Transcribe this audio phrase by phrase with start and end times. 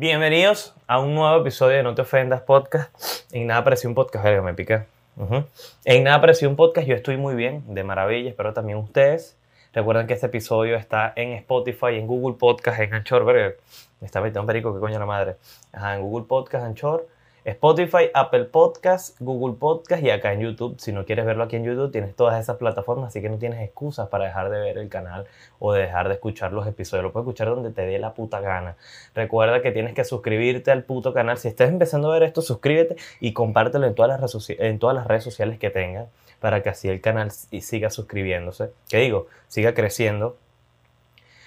[0.00, 2.90] Bienvenidos a un nuevo episodio de No Te Ofendas Podcast.
[3.32, 5.44] En nada pareció un podcast, verga, me.
[5.84, 9.36] En nada pareció un podcast, yo estoy muy bien, de maravilla, espero también ustedes.
[9.74, 13.56] Recuerden que este episodio está en Spotify, en Google Podcast, en Anchor, verga.
[14.00, 15.36] Me está metiendo un perico, qué coño la madre.
[15.70, 17.06] Ajá, en Google Podcast, Anchor,
[17.44, 20.78] Spotify, Apple Podcast, Google Podcast y acá en YouTube.
[20.78, 23.62] Si no quieres verlo aquí en YouTube, tienes todas esas plataformas, así que no tienes
[23.62, 25.26] excusas para dejar de ver el canal
[25.58, 27.04] o de dejar de escuchar los episodios.
[27.04, 28.76] Lo puedes escuchar donde te dé la puta gana.
[29.14, 31.38] Recuerda que tienes que suscribirte al puto canal.
[31.38, 35.70] Si estás empezando a ver esto, suscríbete y compártelo en todas las, redes sociales que
[35.70, 36.08] tengas
[36.40, 38.70] para que así el canal siga suscribiéndose.
[38.88, 39.28] ¿Qué digo?
[39.48, 40.36] Siga creciendo.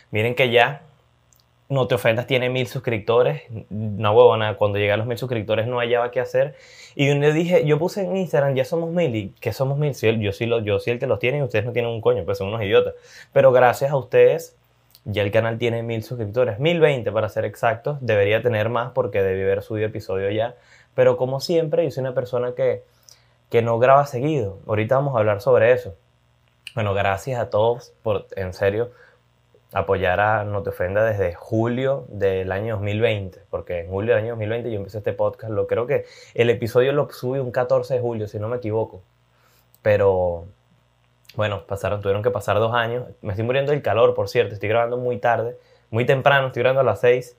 [0.09, 0.81] Miren que ya
[1.69, 3.43] no te ofendas, tiene mil suscriptores.
[3.69, 6.55] No huevona, cuando llegué a los mil suscriptores no hallaba qué hacer.
[6.95, 9.15] Y yo le dije, yo puse en Instagram, ya somos mil.
[9.15, 9.95] ¿Y qué somos mil?
[9.95, 12.25] Sí, yo, sí lo, yo el que los tiene y ustedes no tienen un coño,
[12.25, 12.93] pues son unos idiotas.
[13.31, 14.55] Pero gracias a ustedes,
[15.05, 16.59] ya el canal tiene mil suscriptores.
[16.59, 17.97] Mil veinte para ser exactos.
[18.01, 20.55] Debería tener más porque debí haber subido episodio ya.
[20.93, 22.83] Pero como siempre, yo soy una persona que,
[23.49, 24.59] que no graba seguido.
[24.67, 25.95] Ahorita vamos a hablar sobre eso.
[26.75, 28.91] Bueno, gracias a todos por, en serio,
[29.73, 34.33] apoyar a No Te Ofenda desde julio del año 2020, porque en julio del año
[34.33, 37.99] 2020 yo empecé este podcast, lo creo que el episodio lo subí un 14 de
[37.99, 39.01] julio, si no me equivoco,
[39.81, 40.45] pero
[41.35, 44.69] bueno, pasaron, tuvieron que pasar dos años, me estoy muriendo del calor, por cierto, estoy
[44.69, 45.57] grabando muy tarde,
[45.89, 47.35] muy temprano, estoy grabando a las 6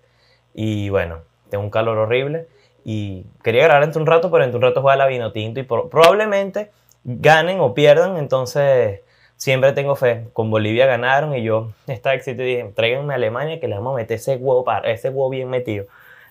[0.54, 2.48] y bueno, tengo un calor horrible
[2.84, 5.62] y quería grabar entre un rato, pero entre un rato juega la vino tinto y
[5.62, 6.70] por- probablemente
[7.04, 9.00] ganen o pierdan, entonces
[9.36, 10.24] siempre tengo fe.
[10.32, 13.94] Con Bolivia ganaron y yo estaba excitado y dije, tráiganme a Alemania que le vamos
[13.94, 15.86] a meter ese huevo, para, ese huevo bien metido.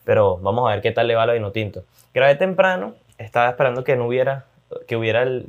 [0.06, 1.84] Pero vamos a ver qué tal le va a la vino tinto.
[2.14, 4.46] Grabé temprano, estaba esperando que no hubiera,
[4.88, 5.48] que hubiera el,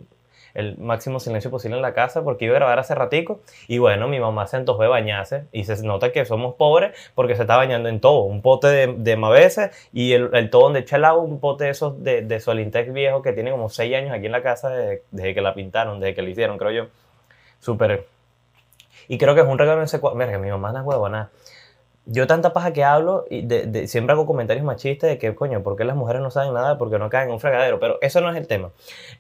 [0.79, 4.21] máximo silencio posible en la casa porque iba a grabar hace ratico y bueno, mi
[4.21, 7.89] mamá se antojó de bañarse y se nota que somos pobres porque se está bañando
[7.89, 11.25] en todo, un pote de, de Mavese y el, el todo donde echa el agua,
[11.25, 14.33] un pote de esos de, de Solintec viejo que tiene como 6 años aquí en
[14.33, 16.87] la casa desde, desde que la pintaron, desde que la hicieron, creo yo.
[17.65, 18.07] Súper.
[19.09, 20.19] Y creo que es un regalo en ese cuadro.
[20.19, 21.31] Verga, mi mamá es huevona.
[22.05, 25.75] Yo tanta paja que hablo y de- siempre hago comentarios machistas de que, coño, ¿por
[25.75, 26.77] qué las mujeres no saben nada?
[26.77, 27.81] Porque no caen en un fregadero.
[27.81, 28.71] Pero eso no es el tema.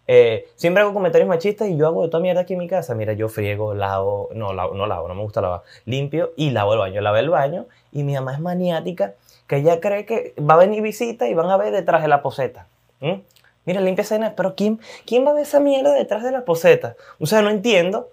[0.06, 2.94] Eh, siempre hago comentarios machistas y yo hago de toda mierda aquí en mi casa.
[2.94, 5.62] Mira, yo friego, lavo, no, lavo, no lavo, no me gusta lavar.
[5.87, 7.00] Limpio y lavo el baño.
[7.00, 9.15] Lavé el baño y mi mamá es maniática
[9.47, 12.21] que ella cree que va a venir visita y van a ver detrás de la
[12.21, 12.66] poseta.
[13.65, 16.97] Mira, limpia vaina, pero ¿quién, ¿quién va a ver esa mierda detrás de la poseta?
[17.19, 18.11] O sea, no entiendo.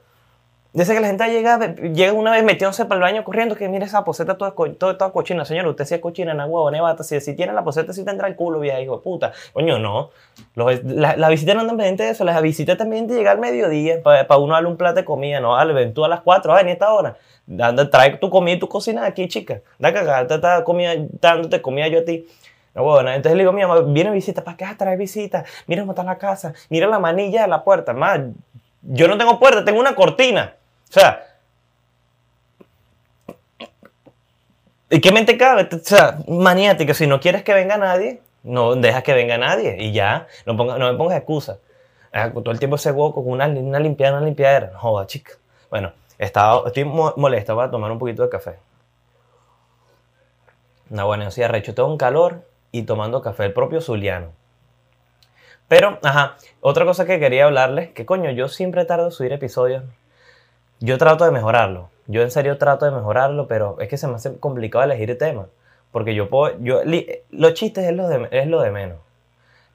[0.73, 3.83] Dice que la gente llega, llega una vez metiéndose para el baño corriendo, que mire
[3.83, 5.43] esa poseta toda, toda, toda cochina.
[5.43, 7.03] Señor, usted sí es cochina, na huevo, nevata.
[7.03, 9.33] Si, si tiene la poseta, sí tendrá el culo, vieja, hijo de puta.
[9.51, 10.11] Coño, no.
[10.55, 12.23] Los, la, la visita no andan pendientes de eso.
[12.23, 15.41] Las visitas también de llegar al mediodía para uno darle un plato de comida.
[15.41, 17.17] No, dale, ven tú a las 4, ven a esta hora.
[17.59, 19.59] Anda, trae tu comida y tu cocina aquí, chica.
[19.77, 22.25] Da cagada, está comida, dándote comida yo a ti.
[22.73, 25.43] No, bueno, entonces le digo, mi mamá, viene visita, ¿para qué vas a traer visita?
[25.67, 27.93] Mira cómo está la casa, mira la manilla de la puerta.
[27.93, 28.21] Más,
[28.81, 30.55] yo no tengo puerta, tengo una cortina.
[30.91, 31.25] O sea,
[34.89, 35.69] ¿y qué mente cabe?
[35.73, 39.91] O sea, maniática, si no quieres que venga nadie, no dejas que venga nadie y
[39.93, 41.59] ya, no, ponga- no me pongas excusa.
[42.13, 44.71] Ah, Todo el tiempo ese hueco con una, una limpiadera, una limpiadera.
[44.73, 45.33] No joda, chica.
[45.69, 48.59] Bueno, estaba, estoy mo- molesto para tomar un poquito de café.
[50.89, 54.31] No, bueno, yo sí arrecho, tengo un calor y tomando café, el propio Zuliano.
[55.67, 59.83] Pero, ajá, otra cosa que quería hablarles, que coño, yo siempre tardo en subir episodios.
[60.81, 61.89] Yo trato de mejorarlo.
[62.07, 65.47] Yo en serio trato de mejorarlo, pero es que se me hace complicado elegir temas.
[65.91, 66.81] Porque yo puedo, yo,
[67.31, 68.97] los chistes es lo de, es lo de menos.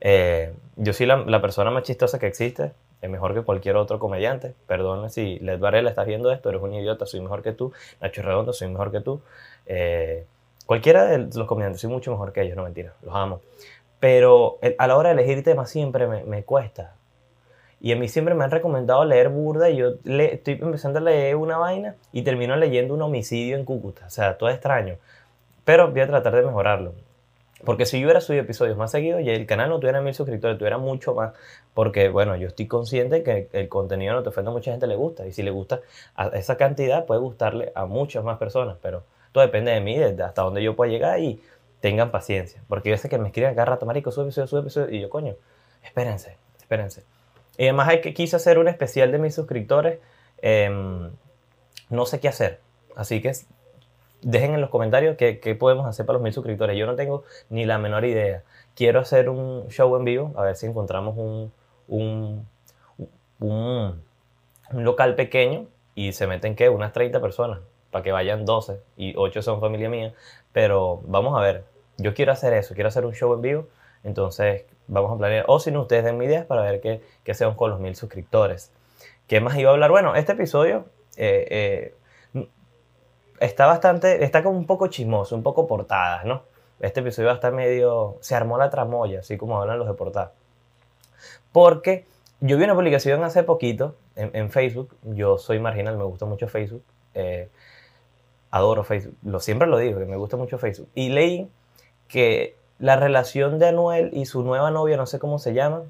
[0.01, 2.73] Eh, yo soy la, la persona más chistosa que existe.
[3.03, 4.55] Es mejor que cualquier otro comediante.
[4.67, 7.73] Perdón si Led Varela estás viendo esto, eres un idiota, soy mejor que tú.
[8.01, 9.21] Nacho Redondo, soy mejor que tú.
[9.67, 10.27] Eh,
[10.67, 13.41] cualquiera de los comediantes, soy mucho mejor que ellos, no mentira, los amo.
[14.01, 16.95] Pero el- a la hora de elegir temas siempre me, me cuesta.
[17.81, 21.03] Y a mí siempre me han recomendado leer burda y yo le, estoy empezando a
[21.03, 24.07] leer una vaina y termino leyendo un homicidio en Cúcuta.
[24.07, 24.97] O sea, todo extraño.
[25.65, 26.95] Pero voy a tratar de mejorarlo.
[27.65, 30.59] Porque si yo hubiera subido episodios más seguidos y el canal no tuviera mil suscriptores,
[30.59, 31.33] tuviera mucho más.
[31.75, 35.27] Porque, bueno, yo estoy consciente que el contenido no te ofende mucha gente le gusta.
[35.27, 35.81] Y si le gusta
[36.15, 38.77] a esa cantidad, puede gustarle a muchas más personas.
[38.83, 41.41] Pero todo depende de mí, de hasta dónde yo pueda llegar y
[41.81, 42.63] tengan paciencia.
[42.69, 44.95] Porque yo sé que me escriben cada rato, marico, sube episodio, sube episodio.
[44.95, 45.35] Y yo, coño,
[45.83, 47.05] espérense, espérense.
[47.59, 49.99] Y además hay que, quise hacer un especial de mis suscriptores.
[50.43, 51.11] em,
[51.89, 52.61] no sé qué hacer.
[52.97, 53.33] Así que
[54.23, 56.77] dejen en los comentarios qué, qué podemos hacer para los mil suscriptores.
[56.77, 58.43] Yo no tengo ni la menor idea.
[58.75, 61.53] Quiero hacer un show en vivo, a ver si encontramos un,
[61.89, 62.47] un,
[63.39, 64.03] un,
[64.73, 66.69] local pequeño y se meten, ¿qué?
[66.69, 67.61] Unas 30 personas,
[67.91, 70.13] para que vayan 12 y 8 son familia mía.
[70.53, 71.65] Pero vamos a ver.
[71.97, 73.69] yo quiero hacer eso, quiero hacer un show en vivo,
[74.07, 77.33] entonces vamos a planear, o si no, ustedes den mi ideas para ver qué, qué
[77.33, 78.73] hacemos con los mil suscriptores.
[79.27, 79.91] ¿Qué más iba a hablar?
[79.91, 80.87] Bueno, este episodio
[81.17, 81.93] eh,
[82.35, 82.47] eh,
[83.41, 86.43] está bastante, está como un poco chismoso, un poco portadas, ¿no?
[86.79, 89.95] Este episodio va a estar medio, se armó la tramoya, así como hablan los de
[89.95, 90.31] portadas.
[91.51, 92.07] Porque
[92.41, 96.85] yo vi una publicación hace poquito en, Facebook, yo soy marginal, me gusta mucho Facebook,
[97.15, 97.49] eh,
[98.51, 101.51] adoro Facebook, lo, siempre lo digo, que me gusta mucho Facebook, y leí
[102.09, 105.83] que la relación de Anuel y su nueva novia, no sé cómo se llama,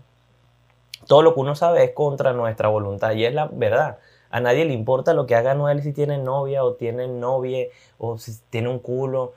[1.07, 3.99] todo lo que uno sabe es contra nuestra voluntad y es la verdad.
[4.31, 7.67] A nadie le importa lo que haga Anuel si tiene novia o tiene novia
[7.99, 9.35] o si tiene un culo,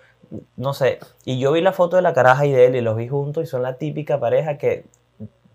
[0.57, 0.99] no sé.
[1.25, 3.43] Y yo vi la foto de la caraja y de él y los vi juntos
[3.43, 4.85] y son la típica pareja que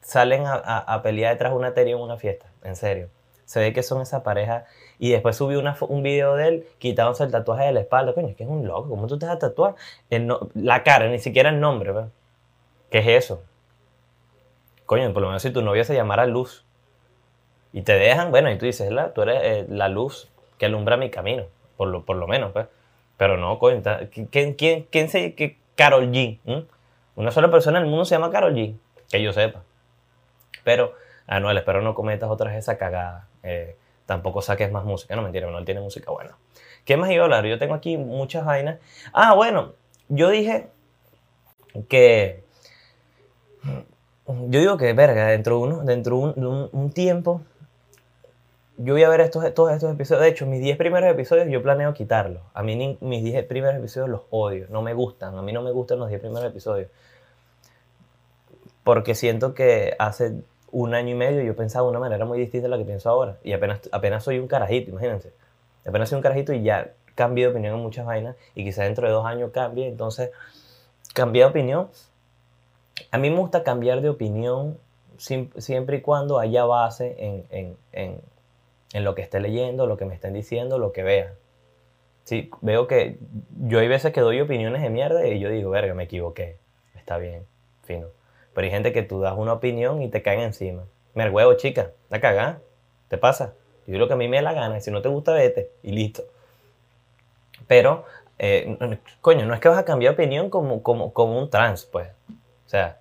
[0.02, 3.08] salen a, pelear detrás de una teoría en una fiesta, en serio.
[3.44, 4.64] Se ve que son esa pareja.
[4.98, 8.14] Y después subí un video de él quitándose el tatuaje de la espalda.
[8.14, 8.88] Coño, es que es un loco.
[8.88, 9.74] ¿Cómo tú te vas a tatuar?
[10.54, 11.92] la cara, ni siquiera el nombre.
[12.90, 13.42] ¿Qué es eso?
[14.86, 16.64] Coño, por lo menos si tu novia se llamara Luz
[17.72, 20.96] y te dejan, bueno, y tú dices, la, tú eres eh, la luz que alumbra
[20.96, 21.46] mi camino,
[21.76, 22.68] por lo, por lo menos, pues.
[23.16, 23.82] Pero no, coño,
[24.30, 26.38] ¿quién, quién, quién se, que Carol G?
[27.16, 28.76] Una sola persona en el mundo se llama Carol G,
[29.10, 29.62] que yo sepa.
[30.62, 30.94] Pero,
[31.26, 33.26] Anuel, espero no cometas otras esa cagada.
[33.44, 33.76] Eh,
[34.06, 35.14] tampoco saques más música.
[35.14, 36.36] No, mentira, Anuel tiene música buena.
[36.84, 37.46] ¿Qué más iba a hablar?
[37.46, 38.78] Yo tengo aquí muchas vainas.
[39.12, 39.74] Ah, bueno,
[40.08, 40.68] yo dije
[41.88, 42.42] que...
[44.26, 47.42] Yo digo que, verga, dentro de, uno, dentro un, un, tiempo,
[48.78, 50.22] yo voy a ver estos, todos estos episodios.
[50.22, 52.42] De hecho, mis 10 primeros episodios yo planeo quitarlos.
[52.54, 55.36] A mí mis 10 primeros episodios los odio, no me gustan.
[55.36, 56.88] A mí no me gustan los 10 primeros episodios.
[58.82, 60.42] Porque siento que hace
[60.74, 63.08] un año y medio yo pensaba de una manera muy distinta a la que pienso
[63.08, 63.38] ahora.
[63.44, 65.32] Y apenas, apenas soy un carajito, imagínense.
[65.86, 69.06] Apenas soy un carajito y ya cambié de opinión en muchas vainas y quizás dentro
[69.06, 69.86] de dos años cambie.
[69.86, 70.30] Entonces,
[71.14, 71.90] cambié de opinión.
[73.12, 74.76] A mí me gusta cambiar de opinión
[75.16, 78.20] siempre y cuando haya base en, en,
[78.92, 81.34] en, lo que esté leyendo, lo que me estén diciendo, lo que vea.
[82.24, 83.18] Sí, veo que
[83.60, 86.56] yo hay veces que doy opiniones de mierda y yo digo, verga, me equivoqué.
[86.96, 87.46] Está bien,
[87.84, 88.08] fino.
[88.54, 90.84] Pero hay gente que tú das una opinión y te caen encima.
[91.14, 92.60] Me huevo, chica, la cagada.
[93.08, 93.54] ¿Te pasa?
[93.86, 94.80] Yo digo lo que a mí me da la gana.
[94.80, 95.70] Si no te gusta, vete.
[95.82, 96.24] Y listo.
[97.66, 98.04] Pero,
[98.38, 98.76] eh,
[99.20, 102.08] coño, no es que vas a cambiar opinión como, como, como un trans, pues.
[102.66, 102.98] O sea,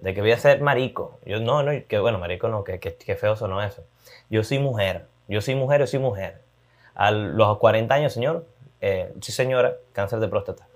[0.00, 1.18] de que voy a ser marico.
[1.24, 3.84] Yo no, no, que bueno, marico no, que, que, feo sonó eso.
[4.30, 5.06] Yo soy mujer.
[5.28, 6.40] Yo soy mujer, yo soy mujer.
[6.94, 8.46] A los 40 años, señor,
[8.80, 10.66] eh, sí señora, cáncer de próstata.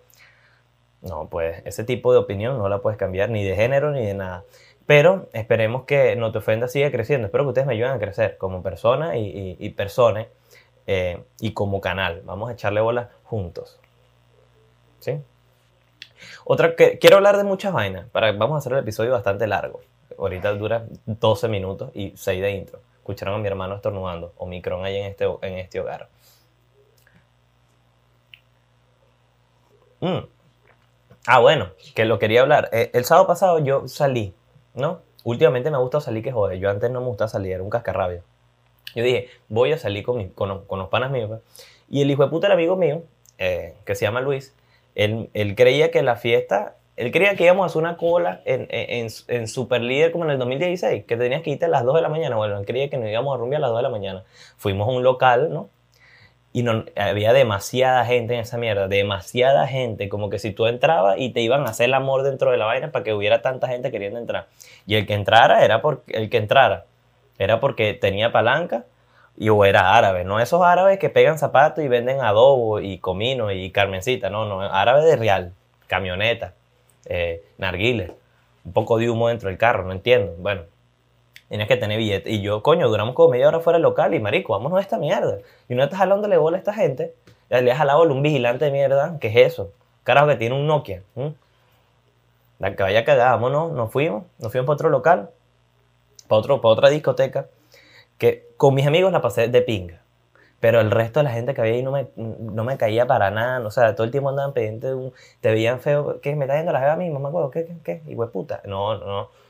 [1.09, 4.15] No, pues ese tipo de opinión no la puedes cambiar ni de género ni de
[4.15, 4.45] nada.
[4.87, 7.27] Pero esperemos que No Te Ofenda siga creciendo.
[7.27, 10.27] Espero que ustedes me ayuden a crecer como persona y, y, persona
[10.87, 12.23] eh, y como canal.
[12.25, 13.81] Vamos a echarle bolas juntos.
[15.01, 15.21] ¿Sí?
[16.45, 18.07] Otra que quiero hablar de muchas vainas.
[18.13, 19.81] Vamos a hacer el episodio bastante largo.
[20.19, 22.81] Ahorita dura 12 minutos y 6 de intro.
[22.99, 24.33] Escucharon a mi hermano estornudando.
[24.39, 26.09] Omicron ahí en este, en este hogar.
[30.01, 30.36] Mm.
[31.27, 32.69] Ah, bueno, que lo quería hablar.
[32.73, 34.33] Eh, el sábado pasado yo salí,
[34.75, 35.01] ¿no?
[35.25, 36.61] Últimamente me ha gustado salir que jode.
[36.61, 38.23] Yo antes no me gustaba salir, era un cascarrabia.
[38.95, 41.29] Yo dije, voy a salir con, con, los panas míos.
[41.29, 41.41] Pues.
[41.91, 43.03] Y el hijo de puta, el amigo mío,
[43.39, 44.55] eh, que se llama Luis,
[44.95, 49.09] él, creía que la fiesta, él creía que íbamos a hacer una cola en, en,
[49.27, 52.03] en Super Líder como en el 2016, que tenías que irte a las 2 de
[52.03, 52.37] la mañana.
[52.37, 54.25] Bueno, él creía que nos íbamos a rumbear a las 2 de la mañana.
[54.57, 55.69] Fuimos a un local, ¿no?
[56.57, 61.17] Y no, había demasiada gente en esa mierda, demasiada gente, como que si tú entrabas
[61.19, 63.69] y te iban a hacer el amor dentro de la vaina para que hubiera tanta
[63.69, 64.47] gente queriendo entrar.
[64.87, 66.87] Y el que entrara era porque el que entrara
[67.39, 68.87] era porque tenía palanca
[69.37, 73.53] y o era árabe, no esos árabes que pegan zapatos y venden adobo y comino
[73.53, 75.53] y carmencita, no, no, árabe de real,
[75.89, 76.55] camioneta,
[77.05, 78.13] eh, narguiles,
[78.65, 80.35] un poco de humo dentro del carro, no entiendo.
[80.39, 80.63] Bueno,
[81.49, 82.31] Tienes que tener billete.
[82.31, 84.99] Y yo, coño, duramos como media hora fuera del local y marico, vámonos a esta
[84.99, 85.39] mierda.
[85.69, 87.15] Y uno está jalándole bola a esta gente.
[87.49, 89.19] Le ha jalado un vigilante de mierda.
[89.21, 89.71] ¿Qué es eso?
[90.03, 91.03] Carajo, que tiene un Nokia.
[92.59, 94.25] La que vaya cagada, vámonos, nos fuimos.
[94.39, 95.31] Nos fuimos para otro local.
[96.27, 97.47] Para, otro, para otra discoteca.
[98.19, 100.01] Que con mis amigos la pasé de pinga.
[100.59, 103.31] Pero el resto de la gente que había ahí no me, no me caía para
[103.31, 103.65] nada.
[103.65, 105.13] O sea, todo el tiempo andaban pendientes de un.
[105.41, 106.21] Te veían feo.
[106.21, 106.35] ¿Qué?
[106.35, 107.09] ¿Me está yendo la jeva a mí?
[107.09, 107.67] Mamá, ¿qué?
[107.67, 107.77] ¿Qué?
[107.85, 108.03] ¿Qué?
[108.11, 108.63] Y puta.
[108.65, 109.46] No, no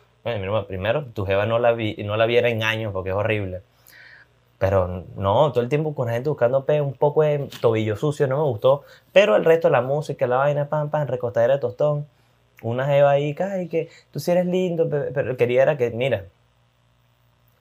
[0.67, 3.63] primero, tu jeva no la, vi, no la viera en años porque es horrible.
[4.59, 8.27] Pero no, todo el tiempo con la gente buscando pe, un poco de tobillo sucio,
[8.27, 8.85] no me gustó.
[9.13, 12.07] Pero el resto, la música, la vaina, pam, pam, recostadera de tostón.
[12.63, 16.25] Una jeva ahí, ay, que tú sí eres lindo, pero quería era que, mira,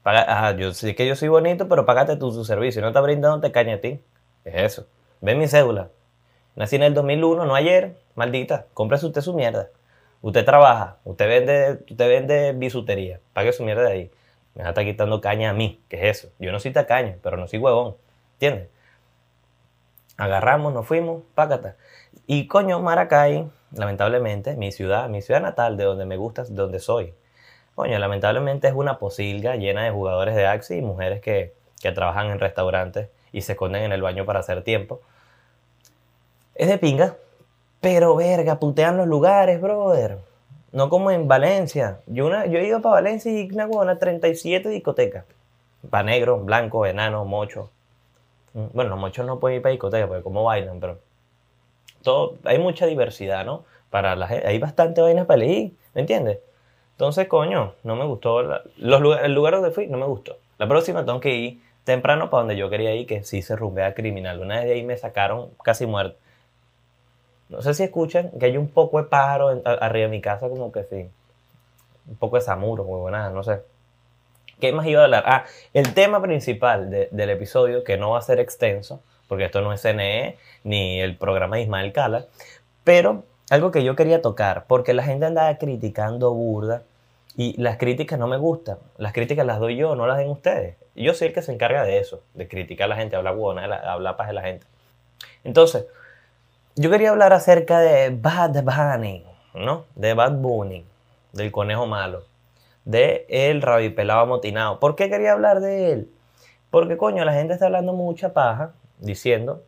[0.04, 2.82] paga, yo sé que yo soy bonito, pero págate tu, tu servicio.
[2.82, 4.00] No te brindando, te caña a ti.
[4.46, 4.88] Es eso.
[5.22, 5.90] Ve mi cédula.
[6.56, 7.98] Nací en el 2001, no ayer.
[8.16, 9.70] Maldita, cómprese usted su mierda.
[10.22, 13.20] Usted trabaja, usted vende, usted vende bisutería.
[13.34, 14.12] Pague su mierda de ahí.
[14.56, 15.82] Me está quitando caña a mí.
[15.90, 16.34] ¿Qué es eso?
[16.40, 17.96] Yo no soy tacaño, pero no soy huevón.
[18.34, 18.70] ¿Entiendes?
[20.18, 21.76] Agarramos, nos fuimos, pácata.
[22.26, 26.80] Y coño, Maracay, lamentablemente, mi ciudad, mi ciudad natal, de donde me gusta, de donde
[26.80, 27.14] soy.
[27.76, 32.28] Coño, lamentablemente es una posilga llena de jugadores de Axi y mujeres que, que trabajan
[32.28, 35.02] en restaurantes y se esconden en el baño para hacer tiempo.
[36.56, 37.18] Es de pinga,
[37.86, 40.18] pero verga, putean los lugares, brother.
[40.72, 42.00] No como en Valencia.
[42.08, 45.24] Yo, una, yo he ido para Valencia y una buena 37 discotecas.
[45.92, 47.70] Para negro, blanco, enano, mocho.
[48.56, 50.98] Mm, bueno, los mochos no pueden ir para discotecas porque como bailan, pero
[52.02, 53.66] todo, hay mucha diversidad, ¿no?
[53.92, 56.40] Para la hay bastante vainas para elegir, ¿me entiendes?
[56.94, 58.42] Entonces, coño, no me gustó.
[58.78, 60.38] los el lugar donde fui no me gustó.
[60.58, 63.94] La próxima tengo que ir temprano para donde yo quería ir, que sí se rumbea
[63.94, 64.40] criminal.
[64.40, 66.18] Una vez de ahí me sacaron casi muerto.
[67.50, 70.72] No sé si escuchan que hay un poco de pájaro arriba de mi casa, como
[70.72, 71.10] que sí.
[72.08, 73.62] Un poco de samuro, buena, no sé.
[74.60, 75.24] ¿Qué más iba a hablar?
[75.28, 79.74] Ah, el tema principal del episodio, que no va a ser extenso, porque esto no
[79.74, 82.26] es CNE ni el programa de Ismael Cala,
[82.84, 86.84] pero algo que yo quería tocar, porque la gente andaba criticando burda
[87.36, 88.78] y las críticas no me gustan.
[88.98, 90.78] Las críticas las doy yo, no las den ustedes.
[90.96, 93.66] Yo soy el que se encarga de eso, de criticar a la gente, hablar buena,
[93.66, 94.66] hablar paz de la gente.
[95.44, 95.86] Entonces,
[96.76, 99.86] yo quería hablar acerca de Bad Bunny, ¿no?
[99.96, 100.86] De Bad Bunny,
[101.32, 102.24] del conejo malo,
[102.84, 104.80] de el rabipelado amotinado.
[104.80, 106.12] ¿Por qué quería hablar de él?
[106.70, 109.64] Porque, coño, la gente está hablando mucha paja, diciendo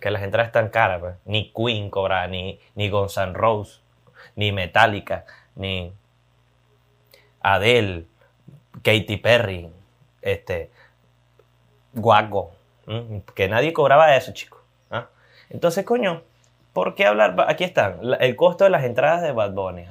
[0.00, 1.14] que las entradas están caras, pues.
[1.24, 3.80] Ni Queen cobra, ni, ni Guns N' Roses,
[4.36, 5.92] ni Metallica, ni
[7.40, 8.04] Adele,
[8.82, 9.70] Katy Perry,
[10.20, 10.70] este,
[11.94, 12.52] Guaco.
[13.34, 14.60] Que nadie cobraba eso, chicos.
[14.90, 15.06] ¿ah?
[15.48, 16.22] Entonces, coño,
[16.72, 17.36] ¿Por qué hablar?
[17.48, 19.82] Aquí están, el costo de las entradas de Bad Bunny.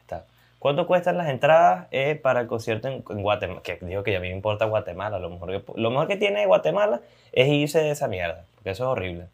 [0.00, 0.24] Está.
[0.58, 3.60] ¿Cuánto cuestan las entradas eh, para el concierto en, Guatemala?
[3.62, 5.18] Que digo que ya me importa Guatemala.
[5.18, 7.00] Lo mejor, que, lo mejor que tiene Guatemala
[7.32, 9.26] es irse de esa mierda, porque eso es horrible.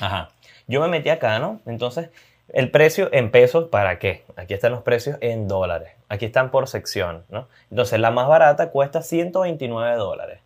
[0.00, 0.30] Ajá.
[0.66, 1.60] Yo me metí acá, ¿no?
[1.66, 2.10] Entonces,
[2.48, 4.24] el precio en pesos, ¿para qué?
[4.36, 5.92] Aquí están los precios en dólares.
[6.08, 7.46] Aquí están por sección, ¿no?
[7.70, 10.40] Entonces, la más barata cuesta 129 dólares,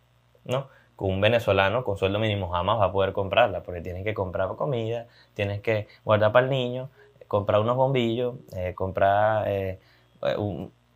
[0.45, 0.67] ¿no?
[0.97, 5.07] Un venezolano con sueldo mínimo jamás va a poder comprarla, porque tienes que comprar comida,
[5.33, 6.89] tienes que guardar para el niño,
[7.27, 9.79] comprar unos bombillos, eh, comprar eh,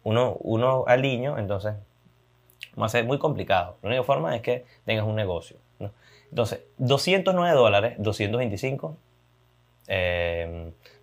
[0.04, 1.76] uno, uno, al niño, entonces
[2.80, 3.78] va a ser muy complicado.
[3.82, 5.58] La única forma es que tengas un negocio.
[6.30, 8.96] Entonces, 209 dólares, 225,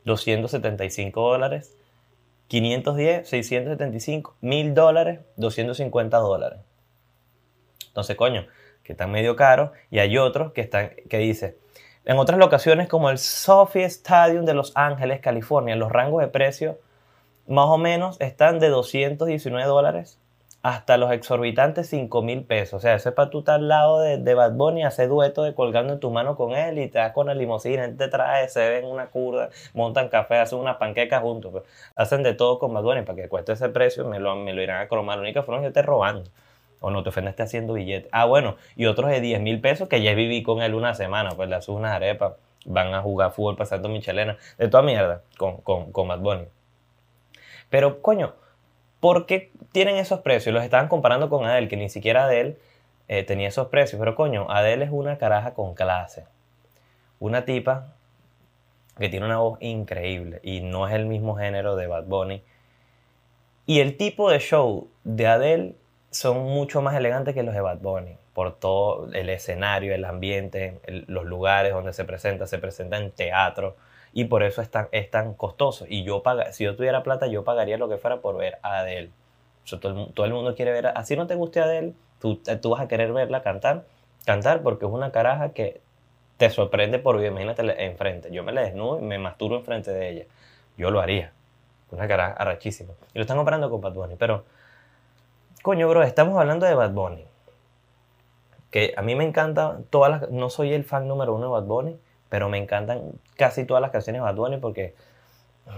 [0.05, 1.77] 275 dólares,
[2.49, 6.61] 510, 675, 1000 dólares, 250 dólares.
[7.89, 8.47] Entonces, coño,
[8.89, 11.59] que están medio caros, y hay otros que, están, que dice,
[12.07, 16.79] en otras locaciones como el Sophie Stadium de Los Ángeles, California, los rangos de precio
[17.47, 20.19] más o menos están de 219 dólares
[20.63, 22.79] hasta los exorbitantes 5 mil pesos.
[22.79, 25.43] O sea, ese es para tú estar al lado de, de Bad Bunny, hacer dueto
[25.43, 28.49] de colgando en tu mano con él y te das con la limusina, te trae,
[28.49, 31.53] se ven una curda, montan café, hacen una panqueca juntos.
[31.53, 31.65] Pues.
[31.95, 34.63] Hacen de todo con Bad Bunny para que cueste ese precio, me lo, me lo
[34.63, 35.19] irán a cromar.
[35.19, 36.25] La única forma es que esté robando.
[36.81, 38.09] O no te ofendaste haciendo billetes.
[38.13, 41.31] Ah, bueno, y otros de 10 mil pesos que ya viví con él una semana,
[41.31, 45.59] pues le haces unas arepas, van a jugar fútbol pasando michelena, de toda mierda, con,
[45.59, 46.45] con, con Bad Bunny.
[47.71, 48.35] Pero, coño,
[49.01, 50.55] ¿por qué tienen esos precios?
[50.55, 52.57] Los estaban comparando con Adele, que ni siquiera Adele
[53.09, 53.99] eh, tenía esos precios.
[53.99, 56.25] Pero, coño, Adele es una caraja con clase.
[57.21, 57.95] Una tipa
[58.99, 62.43] que tiene una voz increíble y no es el mismo género de Bad Bunny.
[63.67, 65.75] Y el tipo de show de Adele
[66.11, 70.81] son mucho más elegantes que los de Bad Bunny, por todo el escenario, el ambiente,
[71.07, 73.77] los lugares donde se presenta, se presenta en teatro
[74.13, 75.85] y por eso es tan, es costoso.
[75.89, 78.79] Y yo paga, si yo tuviera plata, yo pagaría lo que fuera por ver a
[78.79, 79.11] Adele.
[79.81, 83.13] todo, el, mundo quiere ver, así no te guste Adele, tú, tú vas a querer
[83.13, 83.85] verla cantar,
[84.25, 85.81] cantar porque es una caraja que
[86.39, 88.31] te sorprende por imagínate enfrente.
[88.31, 90.25] Yo me la desnudo y me masturo enfrente de ella.
[90.77, 91.33] Yo lo haría.
[91.91, 92.93] Una caraja arrachísima.
[93.13, 94.45] Y lo están comprando con Bad Bunny, pero
[95.63, 97.25] Coño, bro, estamos hablando de Bad Bunny.
[98.71, 100.31] Que a mí me encanta todas las...
[100.31, 101.99] No soy el fan número uno de Bad Bunny,
[102.29, 104.95] pero me encantan casi todas las canciones de Bad Bunny porque...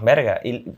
[0.01, 0.73] Verga, y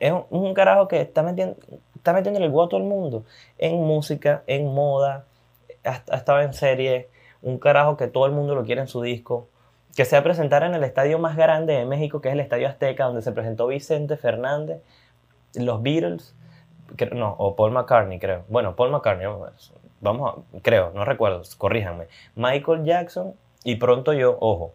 [0.00, 1.56] es un, carajo que está metiendo,
[1.94, 3.24] está metiendo el huevo a todo el mundo.
[3.58, 5.26] En música, en moda,
[5.84, 7.08] ha, estado en serie.
[7.42, 9.46] Un carajo que todo el mundo lo quiere en su disco.
[9.94, 12.40] Que se va a presentar en el estadio más grande de México, que es el
[12.40, 14.82] Estadio Azteca, donde se presentó Vicente Fernández,
[15.54, 16.34] los Beatles
[17.12, 18.44] no, o Paul McCartney, creo.
[18.48, 19.26] Bueno, Paul McCartney,
[20.00, 22.06] vamos, a, creo, no recuerdo, corríjanme.
[22.34, 24.72] Michael Jackson y pronto yo, ojo,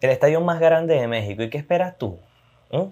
[0.00, 1.42] el estadio más grande de México.
[1.42, 2.18] ¿Y qué esperas tú?
[2.70, 2.88] ¿Mm?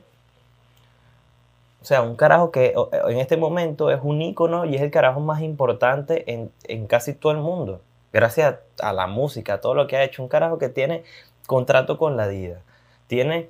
[1.83, 2.75] O sea, un carajo que
[3.09, 7.15] en este momento es un ícono y es el carajo más importante en, en, casi
[7.15, 7.81] todo el mundo.
[8.13, 10.23] Gracias a la música, a todo lo que ha hecho.
[10.23, 11.05] Un carajo que tiene
[11.47, 12.61] contrato con la Dida.
[13.07, 13.49] Tiene,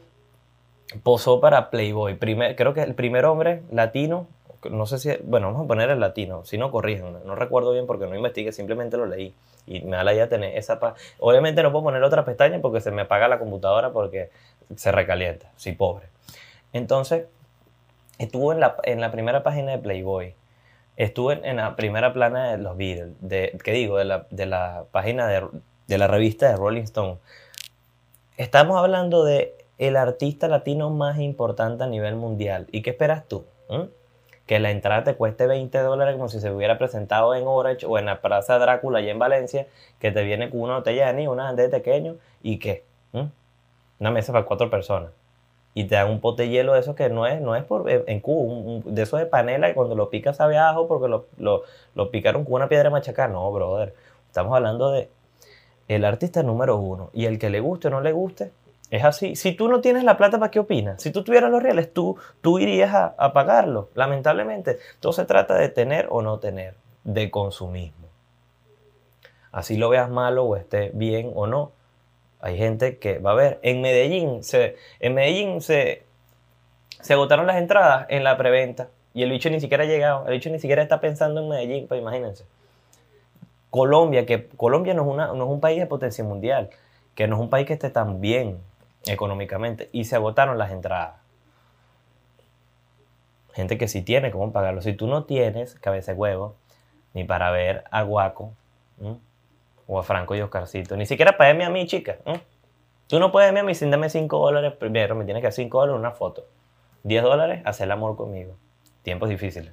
[1.03, 2.15] posó para Playboy.
[2.15, 4.27] Primer, creo que el primer hombre latino,
[4.71, 7.87] no sé si, bueno, vamos a poner el latino, si no corrijan, no recuerdo bien
[7.87, 9.35] porque no investigué, simplemente lo leí.
[9.67, 10.81] Y me da la idea tener esa...
[11.19, 14.31] Obviamente no puedo poner otra pestaña porque se me apaga la computadora porque
[14.75, 15.51] se recalienta.
[15.57, 16.07] Soy pobre.
[16.73, 17.27] Entonces,
[18.21, 20.35] Estuvo en la, en la primera página de Playboy.
[20.99, 23.15] Estuvo en, la primera plana de los Beatles.
[23.21, 23.97] De, ¿Qué digo?
[23.97, 25.49] De la, de la página de,
[25.87, 27.17] de, la revista de Rolling Stone.
[28.37, 32.67] Estamos hablando de el artista latino más importante a nivel mundial.
[32.71, 33.47] ¿Y qué esperas tú?
[33.71, 33.85] ¿Mm?
[34.47, 37.99] Que la entrada te cueste 20 dólares como si se hubiera presentado en Orange o
[37.99, 39.67] en la Plaza Drácula allá en Valencia,
[39.99, 42.85] que te viene con una botella de ni, una de pequeño y qué?
[43.13, 43.25] ¿Mm?
[44.01, 45.13] Una mesa para cuatro personas
[45.73, 47.89] y te dan un pote de hielo de eso que no es, no es por,
[47.89, 51.63] en cubo, de esos de panela y cuando lo picas sabe ajo porque lo, lo,
[51.95, 53.31] lo, picaron con una piedra machacar.
[53.31, 53.95] No, brother.
[54.27, 55.09] Estamos hablando de
[55.89, 58.53] el artista número uno y el que le guste o no le guste.
[58.91, 59.37] Es así.
[59.37, 61.01] Si tú no tienes la plata, ¿para qué opinas?
[61.01, 63.89] Si tú tuvieras los reales, tú, tú irías a, a pagarlo.
[63.95, 68.09] Lamentablemente, todo se trata de tener o no tener, de consumismo.
[69.53, 71.73] Así lo veas malo o esté bien o no,
[72.41, 73.59] hay gente que va a ver.
[73.63, 76.05] En Medellín se, en Medellín se,
[77.01, 78.89] se agotaron las entradas en la preventa.
[79.13, 80.27] Y el bicho ni siquiera ha llegado.
[80.27, 82.45] El bicho ni siquiera está pensando en Medellín, pues imagínense.
[83.69, 86.71] Colombia, que Colombia no es, una, no es un país de potencia mundial,
[87.15, 88.59] que no es un país que esté tan bien
[89.05, 89.89] económicamente.
[89.93, 91.17] Y se agotaron las entradas.
[93.53, 94.83] Gente que sí tiene cómo pagarlo.
[94.83, 96.57] Si tú no tienes cabeza de huevo,
[97.15, 98.53] ni para ver a Guaco,
[99.87, 100.97] o a Franco y Oscarcito.
[100.97, 102.19] Ni siquiera pagarme a mí, chica.
[103.09, 105.81] Tú no puedes a mí sin darme 5 dólares primero, me tienes que dar 5
[105.81, 106.47] dólares una foto.
[107.03, 108.57] 10 dólares, hacer el amor conmigo.
[109.03, 109.73] Tiempos difíciles.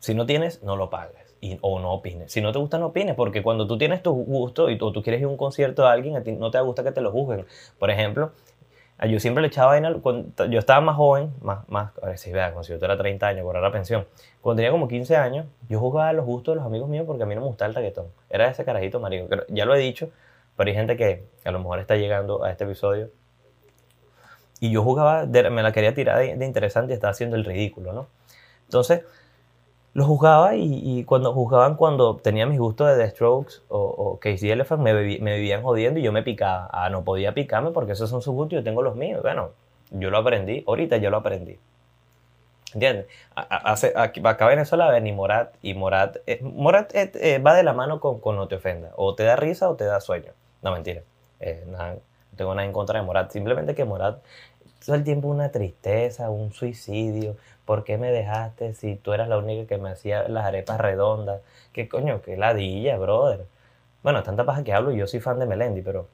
[0.00, 1.31] Si no tienes, no lo pagues.
[1.42, 2.30] Y, o no opines.
[2.30, 3.16] Si no te gusta, no opines.
[3.16, 6.16] Porque cuando tú tienes tu gusto y tú, quieres ir a un concierto de alguien,
[6.16, 7.46] a ti no te gusta que te lo juzguen.
[7.80, 8.30] Por ejemplo,
[9.08, 12.30] yo siempre le echaba vaina, cuando yo estver más joven, más, más, a ver si
[12.30, 14.06] vea, cuando yo era 30 años, cobrar la pensión,
[14.40, 17.26] cuando tenía como 15 años, yo jugaba los gustos de los amigos míos porque a
[17.26, 18.06] mí no me gustaba el reggaetón.
[18.30, 19.28] Era ese carajito marico.
[19.48, 20.10] Ya lo he dicho,
[20.56, 23.10] pero hay gente que a lo mejor está llegando a este episodio.
[24.60, 27.92] Y yo jugaba, me la quería tirar de, de interesante y estaba haciendo el ridículo,
[27.92, 28.06] ¿no?
[28.66, 29.02] Entonces,
[29.94, 34.50] lo juzgaba y, cuando juzgaban cuando tenía mis gustos de The Strokes o, o Casey
[34.50, 36.68] Elephant me, me, vivían jodiendo y yo me picaba.
[36.72, 39.20] Ah, no podía picarme porque esos son sus gustos y yo tengo los míos.
[39.22, 39.50] Bueno,
[39.90, 41.58] yo lo aprendí, ahorita yo lo aprendí.
[42.74, 43.06] ¿Entiendes?
[43.34, 48.00] Hace, acá Venezuela ven Morat, y Morat, eh, Morat eh, eh, va de la mano
[48.00, 48.92] con, con, no te ofenda.
[48.96, 50.32] O te da risa o te da sueño.
[50.62, 51.02] No, mentira.
[51.66, 51.78] no
[52.34, 53.30] tengo nada en contra de Morat.
[53.30, 54.22] Simplemente que Morat
[54.86, 57.36] todo el tiempo una tristeza, un suicidio.
[57.64, 61.40] ¿Por qué me dejaste si tú eras la única que me hacía las arepas redondas?
[61.72, 62.22] ¿Qué coño?
[62.22, 63.46] ¿Qué ladilla, brother?
[64.02, 66.08] Bueno, tanta paja que hablo y yo soy fan de Melendi, pero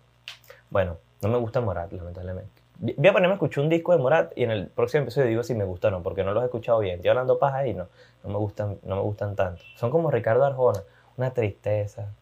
[0.71, 2.51] bueno, no me gusta Morat, lamentablemente.
[2.79, 5.43] Voy a ponerme a escuchar un disco de Morat y en el próximo episodio digo
[5.43, 6.97] si me gusta o no, porque no los he escuchado bien.
[6.97, 7.89] Estoy hablando paja y no,
[8.23, 9.63] no me gustan, no me gustan tanto.
[9.77, 10.83] Son como Ricardo Arjona,
[11.17, 12.13] una tristeza.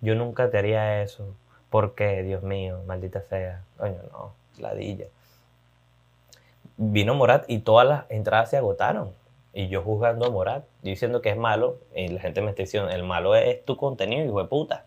[0.00, 1.34] Yo nunca te haría eso.
[1.68, 2.80] ¿Por qué, Dios mío?
[2.86, 3.64] Maldita sea.
[3.76, 5.06] Coño, no, ladilla
[6.78, 9.12] vino Morat y todas las entradas se agotaron.
[9.52, 12.88] Y yo juzgando a Morat, diciendo que es malo, y la gente me está diciendo,
[12.90, 14.84] el malo es tu contenido, hijo de puta.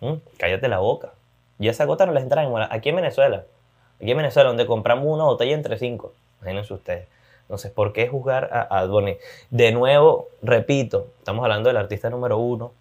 [0.00, 0.14] ¿Mm?
[0.38, 1.12] Cállate la boca.
[1.58, 2.72] Ya se agotaron las entradas en Morat.
[2.72, 3.44] Aquí en Venezuela.
[3.96, 6.12] Aquí en Venezuela, donde compramos una botella entre cinco.
[6.40, 7.08] Imagínense ustedes.
[7.42, 8.86] Entonces, ¿por qué juzgar a, a
[9.50, 12.72] De nuevo, repito, estamos hablando del artista número uno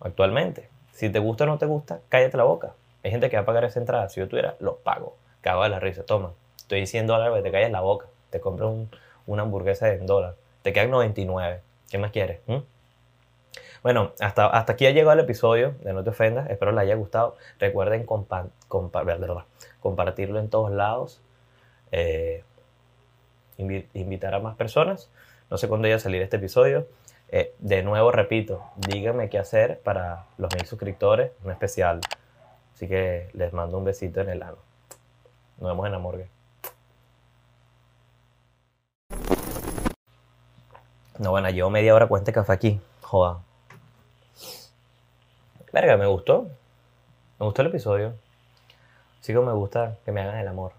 [0.00, 0.68] actualmente.
[0.92, 2.74] Si te gusta o no te gusta, cállate la boca.
[3.02, 4.08] Hay gente que va a pagar esa entrada.
[4.08, 5.16] Si yo tuviera, los pago.
[5.40, 6.04] Cago de la risa.
[6.04, 6.32] Toma,
[6.74, 8.06] estoy 100 dólares, te calles la boca.
[8.30, 8.70] Te compras
[9.26, 10.36] una hamburguesa de dólar.
[10.62, 11.60] Te quedan 99.
[11.90, 12.40] ¿Qué más quieres?
[12.46, 12.58] ¿Mm?
[13.82, 16.50] Bueno, hasta, hasta aquí ha llegado el episodio de No te ofendas.
[16.50, 17.36] Espero les haya gustado.
[17.58, 21.20] Recuerden compartirlo en todos lados.
[21.92, 22.42] Eh,
[23.58, 25.10] invitar a más personas.
[25.50, 26.88] No sé cuándo vaya a salir este episodio.
[27.28, 32.00] Eh, de nuevo, repito, díganme qué hacer para los mil suscriptores, un especial.
[32.74, 34.58] Así que les mando un besito en el ano.
[35.58, 36.33] Nos vemos en la morgue.
[41.18, 42.80] No, bueno, llevo media hora cuenta café aquí.
[43.02, 43.38] Joda.
[45.72, 46.48] Verga, me gustó.
[47.38, 48.14] Me gustó el episodio.
[49.20, 50.72] Sí que me gusta que me hagan el amor.